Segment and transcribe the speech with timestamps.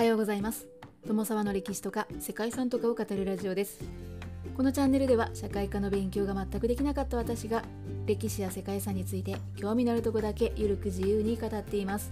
[0.00, 0.66] はようございます。
[1.06, 3.84] 友沢の歴史とか世界遺産とかを語るラジオです。
[4.56, 7.62] このチャンネルでは社会科の勉強が全くできなかった私が
[8.06, 12.10] 歴史や世界遺産について興味のあるとこだけゆるく自由に語っています。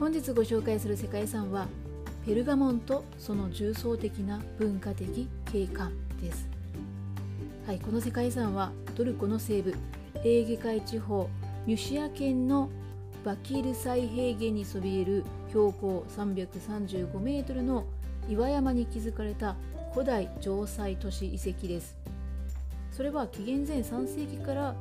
[0.00, 1.68] 本日ご紹介する世界遺産は
[2.24, 6.48] ペルガモンとその重層的な文化的景観です。
[7.66, 9.74] はい、この世界遺産はトルコの西部
[10.14, 11.28] エーゲ海地方
[11.66, 12.70] ニュシア県の
[13.26, 17.84] バキルサイ平原にそびえる標高335メートルの
[18.26, 19.54] 岩山に築かれた
[19.92, 21.94] 古代城塞都市遺跡です。
[22.90, 24.74] それは紀元前3世紀から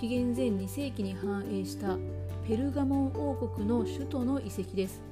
[0.00, 1.96] 紀元前2世紀に繁栄した
[2.46, 5.02] ペルガモン王国の首都の遺跡です。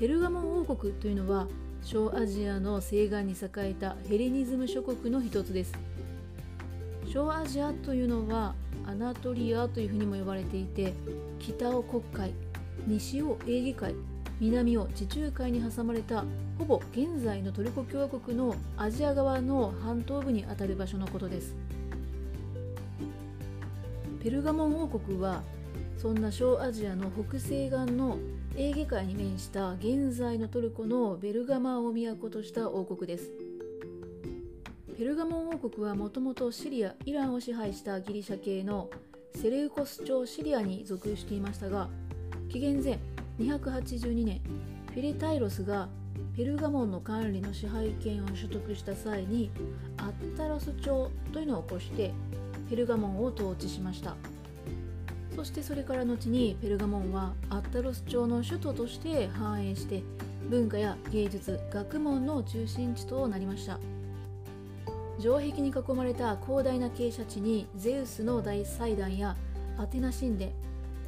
[0.00, 1.46] ペルガモン王国というのは
[1.84, 5.72] 小アジアの西岸に栄えたヘレニズム諸国の一つです。
[7.06, 10.92] 小アジアというのはアナトリアというふうにも呼ばれていて
[11.38, 12.34] 北を黒海
[12.86, 13.94] 西をエーゲ海
[14.38, 16.24] 南を地中海に挟まれた
[16.58, 21.54] ほぼ現在のトルコ共和国のアジア側の半島部にあたる場所のことです。
[24.22, 25.42] ペルガモン王国は
[25.96, 28.18] そんな小アジアの北西岸の
[28.56, 33.30] エーゲ海に面した現在のトルコのベルガマを都とした王国です。
[34.98, 38.90] ペルガモン王国はもともとシリアイランを支配したギリシャ系の
[39.34, 41.88] セレウコス朝シリアに属していましたが
[42.48, 42.98] 紀元前
[43.40, 44.40] 282年
[44.92, 45.88] フィレタイロスが
[46.36, 49.50] ペルガモンの管理の支配権を取得した際に
[49.98, 52.12] アッタロス朝というのを起こして
[52.70, 54.14] ペルガモンを統治しました。
[55.34, 60.02] そしてそれから後にペルガモンはアッタロス朝の首都として繁栄して
[60.48, 63.78] 文化や芸術学問の中心地となりました。
[65.18, 69.36] 城壁に囲まれた広大な傾斜地にゼウスの大祭壇や
[69.78, 70.52] アテナ神殿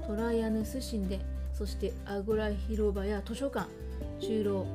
[0.08, 3.68] トライアヌス神殿そしてアゴラ広場や図書館
[4.18, 4.66] 就労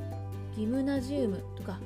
[0.55, 1.79] ギムナジウムとか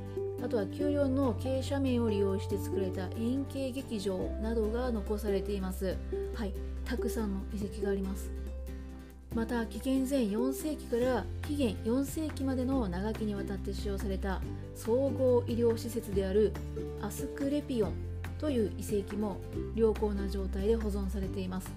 [0.44, 5.96] あとは丘陵の傾斜面を利用して作れた円形劇場などが残されています。
[6.36, 8.30] はいたくさんの遺跡があります。
[9.34, 14.42] また紀元前4世紀から紀元4世紀までの長きにわたって使用された
[14.76, 16.52] 総合医療施設である
[17.02, 17.94] アスクレピオン
[18.40, 19.38] という遺跡も
[19.74, 21.72] 良好な状態で保存されています。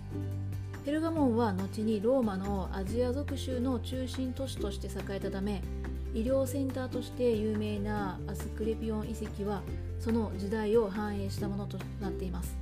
[0.85, 5.63] ペルガモンは後にローマのアジア属州の中心都市として栄えたため
[6.15, 9.63] 医療センターとして有名なアスクレピオン遺跡は
[9.99, 12.57] その時代を反映したものとなっています。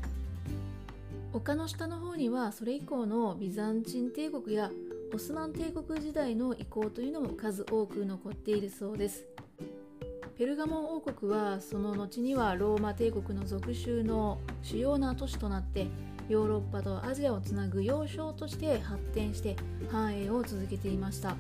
[1.32, 4.70] 丘の下の方にはそれ以降のビザンチン帝国や
[5.14, 9.24] オスマン帝国時代の遺構というのも数多く残っているそうです。
[10.36, 15.86] ペルガモン王国はその後にはローマ帝国の属州の主要な都市となって
[16.28, 19.56] ヨーロッパとアジアをつなぐ要衝として発展して
[19.90, 21.36] 繁栄を続けていました。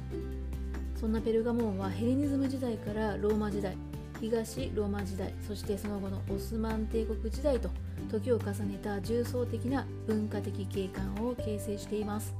[0.98, 3.76] そんなペルガモンはヘレニズム時代からローマ時代
[4.20, 7.70] 東ローマ時代そしてその後のオスマン帝国時代と
[8.10, 12.34] 時を重ねた重層的な文化的景観を形成しています。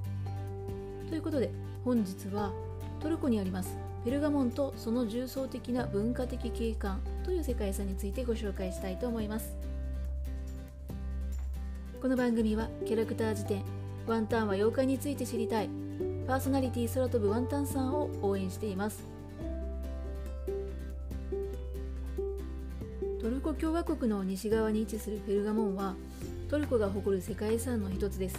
[1.08, 1.50] ということで
[1.84, 2.52] 本日は
[3.00, 3.76] トルコにあります。
[4.04, 9.67] ペルガモンとその重層的な文化的景観という世界遺産についてご紹介したいと思います。
[12.00, 13.64] この番組はキャラクター辞典
[14.06, 15.68] ワンタンは妖怪について知りたい
[16.28, 19.02] パーソナリティ空飛ぶワンタンさんを応援しています。
[23.20, 25.96] トルコ共和国の西側に位置するペルガモンは
[26.48, 28.38] トルコが誇る世界遺産の一つです。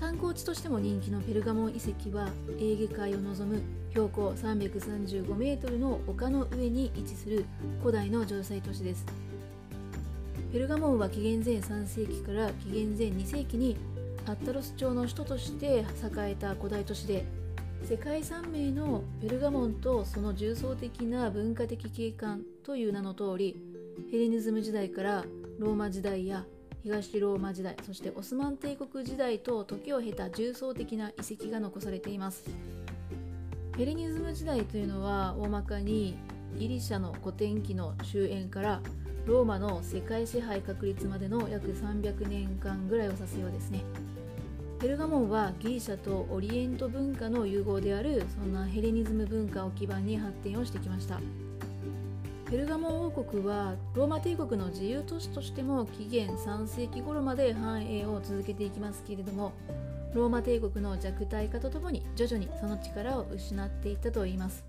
[0.00, 7.44] 観光地としても人気のペルガモン遺跡はエーゲ海を望む標高335メートルの丘の上に位置する
[7.80, 9.06] 古代の城塞都市です。
[10.52, 13.76] ペルガモンは紀元前3世紀から紀元前2世紀に
[14.26, 15.84] アッタロス朝の首都として栄
[16.18, 17.24] えた古代都市で
[17.84, 23.56] 世界遺産名のペルガモンとその重層的な文化的景観という名の通り
[24.10, 25.24] ヘレニズム時代から
[25.60, 26.44] ローマ時代や
[26.82, 32.50] 東ローマ時代そしてオスマン帝国時代と時を経た重層的な遺跡が残されています。
[33.76, 36.16] ヘレニズム時代というのは大まかに
[36.58, 38.82] ギリシャの古典期の終焉から
[39.26, 43.82] ローマの世界支配確立までの約300年間ぐらいを指すようですね。
[44.80, 51.20] ペルガモンはギリシャとオリエント文化の融合であるそんなヘレニズム文化を基盤に発展をしてきました。
[52.50, 59.52] ペルガモン王国はローマ帝国の自由都市としても紀元3世紀頃まで繁栄を続けていきますけれども
[60.14, 64.64] ローマ帝国の弱体化とともに徐々にその力を失っていったといいます。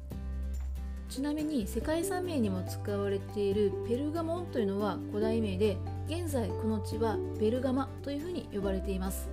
[1.12, 5.76] ちなみに世界遺産名にも使われているペルガモンというのは古代名で
[6.08, 9.28] 現在この地はベルガマというふうに呼ばれています。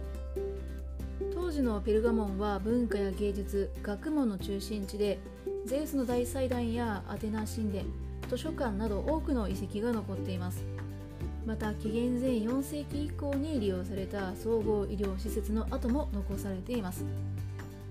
[1.33, 5.21] 当時のペルガモンは文化や芸術学問の中心地で
[5.67, 7.85] ゼウスの大祭壇やアテナ神殿
[8.29, 10.65] 図書館など多くの遺跡が残っています。
[11.47, 17.05] また紀元前4世紀以降に利用された総合医療施設の跡も残されています。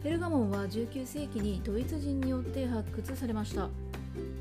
[0.04, 3.70] ペルガモンは19世紀にドイツ人によって発掘されました。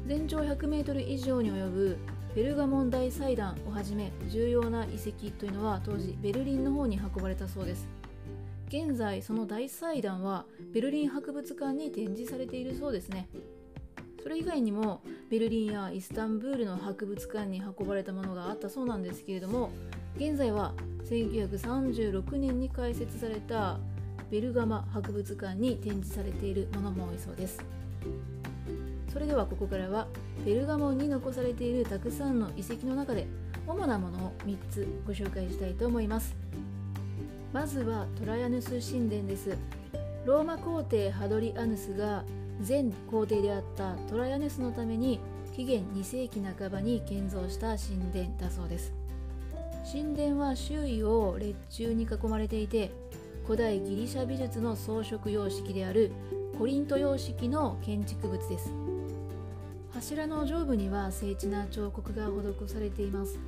[0.06, 1.98] 全長 100m 以上に及ぶ
[2.34, 7.88] ペルガモン大祭壇をはじめ重要な遺跡というのは当時ベルリンの方に運ばれたそうです。
[8.68, 10.44] 現在その大祭壇は
[10.74, 13.28] ベルリン博物館に展示されているそうですね。
[14.22, 15.00] それ以外にも
[15.30, 19.70] ベルリンやイスタンブールの博物館に運ばれたものがあったそうなんですけれども
[20.16, 20.74] 現在は
[21.08, 23.78] 1936年に開設された
[24.30, 27.58] ベルガマ博物館に展示されているものも多いそうです。
[29.12, 30.06] それではここからは
[30.44, 33.26] ベルガモンに残されているたくさんの遺跡の中で
[33.66, 36.36] 主なものを3つご紹介したいと思います。
[37.52, 39.56] まずはトラヤヌス神殿です。
[40.26, 42.24] ローマ皇帝ハドリアヌスが
[42.66, 45.20] 前皇帝であったトラヤヌスのために
[45.54, 48.92] 紀元2世紀半ばに建造した神殿だそうです。
[49.90, 52.90] 神殿は周囲を列柱に囲まれていて
[53.46, 56.10] 古代ギリシャ美術の装飾様式である
[56.58, 58.72] コリント様式の建築物です。
[59.94, 63.38] 柱の上部には精緻な彫刻が施されています。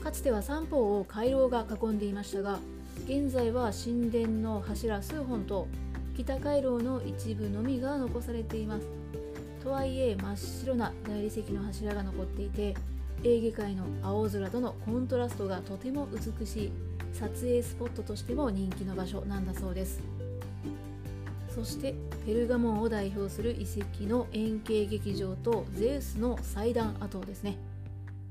[0.00, 2.60] かつては三方を回廊が囲んでいましたが
[3.06, 5.66] 現在は神殿の柱数本と
[6.16, 8.86] 北回廊の一部のみが残されています。
[9.64, 12.76] とはいえ真っ白な大理石の柱が残っていて
[13.24, 16.06] エーゲ海の青空とのコントラストがとても
[16.38, 16.85] 美しい。
[17.18, 20.02] 撮影スポットとしても人気の場所なんだそうです。
[21.54, 21.94] そして
[22.26, 27.56] ペルガモンを代表する遺跡の円形劇場とゼウスの祭壇跡ですね。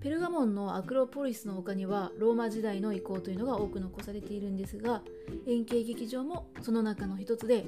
[0.01, 5.01] ペルガモンのアクロポリスの他にはローマ時代の遺構というのが多く残されているんですが
[5.47, 7.65] 円形劇場もその中の一つで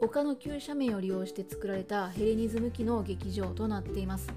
[0.00, 4.28] 丘の急斜面を利用して作られたヘレニズム期の劇場となっています。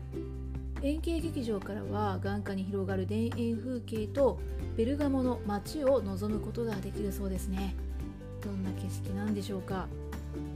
[0.81, 4.39] 円形劇場からは眼下に広がる田園風景と
[4.75, 7.75] ベルガモの街を望むことができるそうですね。
[8.43, 9.87] どんな景色なんでしょうか。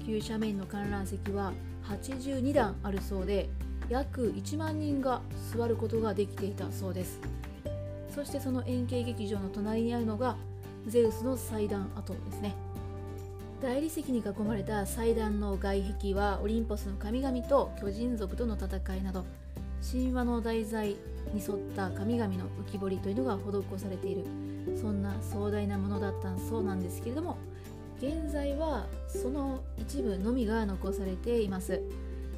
[0.06, 1.54] 急斜面の観覧席は
[1.86, 3.50] 82段あるそうで
[3.90, 5.22] 約1万人が
[5.56, 7.20] 座ることができていたそうです。
[8.14, 10.36] そしてその円形劇場の隣にあるのが
[10.88, 12.56] ゼウスの祭壇跡ですね。
[13.62, 19.26] 大理石に囲まれた祭壇の外壁はオリンポスの神々と巨人族との戦いなど
[19.82, 20.90] 神話の題材
[21.34, 24.26] に沿った神々の浮き彫りというのが施されている。
[24.80, 27.38] そんな壮大なものだったそうなんですけれども
[27.98, 31.82] 現在はその一部のみが残されています。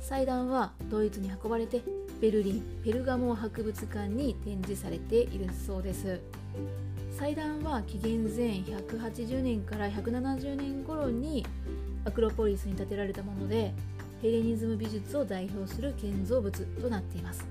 [0.01, 1.83] 祭壇はドイツに運ばれて
[2.19, 6.19] ベルリンペルガモ博物館に展示されているそうです。
[7.17, 11.45] 祭壇は紀元前180年から170年頃に
[12.05, 13.73] アクロポリスに建てられたもので
[14.21, 17.45] ヘレニズム美術を代表する建造物となっています。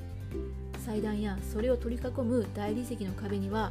[0.84, 3.70] 祭壇やそれを取り囲む大理石の壁には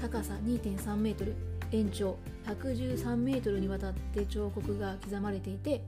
[0.00, 1.34] 高さ2.3メートル
[1.70, 2.16] 延長
[2.46, 5.84] 113メートルにわたって彫刻が刻まれていて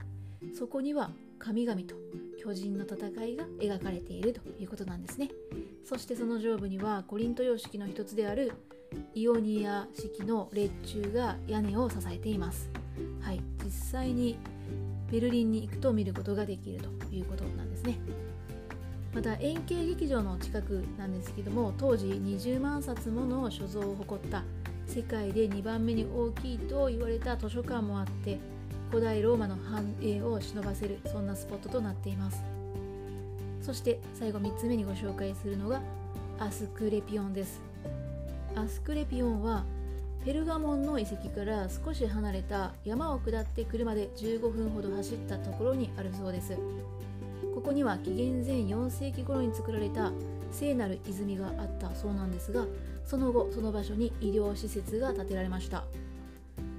[0.56, 1.94] そこには神々と
[2.42, 5.30] 巨人の戦いが描かれているということなんですね。
[5.84, 8.52] そしてその上部にはコリント様式の一つである
[9.14, 12.70] イオニア式の列柱が屋根を支えています。
[13.20, 14.36] はい実際に
[15.10, 17.98] ベルリンに行くと見ることができるということなんですね。
[19.14, 24.44] また円形劇場の近くなんですけども当時20万冊もの所蔵を誇った
[24.86, 28.38] 世界で2番目に大きいと言われた図書館もあって
[28.90, 32.42] 古代ローマの繁栄を忍ばせるそんなスポットとなっています。
[33.62, 35.80] そして最後3つ目にご紹介するのが
[36.38, 37.60] アスクレピオンです。
[38.56, 39.64] アスクレピオンは
[40.24, 46.58] ペルガモンの遺跡から少し離れた山を下って車で15分ほど走ったところにあるそうです。
[47.54, 50.12] ここには紀元前4世紀頃に作られた
[50.50, 52.66] 聖なる泉があったそうなんですが
[53.04, 55.84] その後その場所に医療施設が建てられました。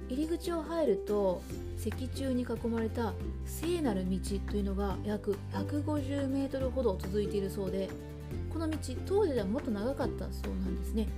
[0.08, 1.42] 入り口を入ると
[1.78, 3.14] 石柱に囲まれた
[3.46, 4.18] 聖なる道
[4.50, 7.88] というのが約150メートルほど続いているそうで
[8.52, 11.08] この道当時ではもっと長かったそうなんですね。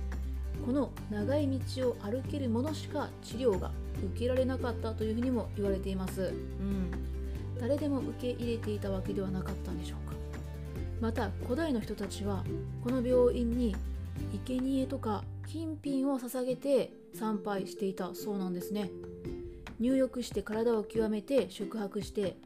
[0.65, 3.71] この長い道を歩けるものしか治療が
[4.13, 6.21] 受けられなかったというふうにも言われています。
[6.21, 6.91] うん。
[7.59, 10.15] 誰でも受け入れていたわけではなかったんでしょうか。
[10.99, 12.43] また古代の人たちは
[12.83, 13.75] この病院に
[14.45, 18.89] 生贄とか金品を捧げて参拝していたそうなんですね。
[19.79, 22.37] 入浴して体を極めて宿泊して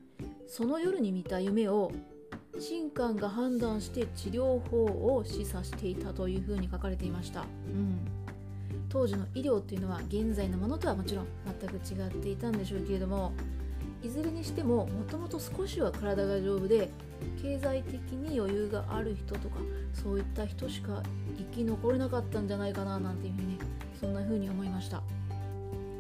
[0.48, 1.92] その夜に見た夢を
[2.60, 8.00] 神官が判断して治療法を示唆していたというふうに書かれていました、うん、
[8.90, 11.28] 当時の医療っていうのは現在のものとはもちろん
[11.60, 13.34] 全く違っていたんでしょうけれども
[14.02, 16.90] いずれにしてももともと少しは体が丈夫で
[17.42, 19.58] 経済的に余裕がある人とか
[19.94, 21.04] そういった人しか
[21.38, 23.58] 生き残れなかったんじゃないかななんていうふうにね
[24.00, 25.04] そんな風に思いました。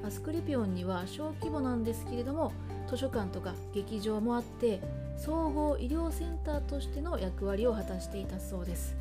[0.06, 2.54] アスクリピオンには小規模なんですけれども
[2.88, 4.80] 図書館とか劇場もあって
[5.20, 8.96] 総合医療センターとしての役割を果たしていたそうです。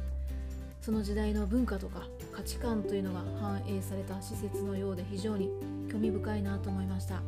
[0.83, 5.49] その時代の文化とか価値観というのが反映された施設のようで非常に
[5.91, 7.23] 興味深いなと思いました。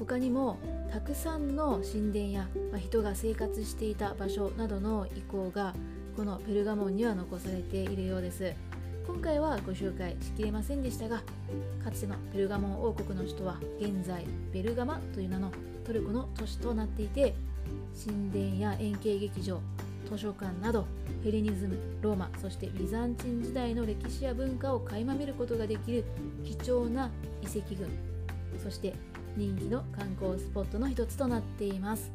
[0.00, 0.58] 他にも
[0.90, 5.74] たくさんの神殿や、ま、人が生活していた場所などの遺構が
[6.16, 8.52] このペルガモンには残されているようです。
[9.08, 11.22] 今回はご紹介しきれませんでしたが
[11.82, 14.22] かつてのペルガモン王国の首都は現在
[14.52, 15.50] ベルガマという名の
[15.86, 17.34] トルコの都市となっていて
[18.04, 19.62] 神殿や円形劇場
[20.10, 20.86] 図書館など
[21.24, 26.04] ヘレニズムローマそしてビザンチン時代の歴史や文化を垣間見ることができる
[26.44, 27.10] 貴重な
[27.42, 27.88] 遺跡群
[28.62, 28.94] そして
[29.36, 32.10] 人気の観光スポットの一つとなっています。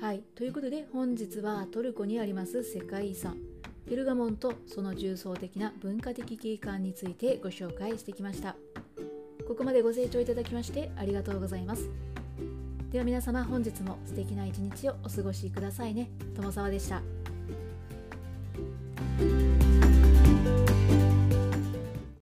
[0.00, 3.36] はいということで本日はトルコにあります世界遺産。
[3.88, 8.56] ペルガモンとその重層的な文化的景観についてご紹介してきました。
[9.46, 11.90] ここまでご清聴いただきましてありがとうございます。
[12.90, 16.10] では皆様本日も素敵な一日をお過ごしくださいね。
[16.36, 17.02] 友沢でした。